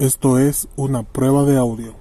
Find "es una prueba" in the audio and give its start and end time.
0.38-1.44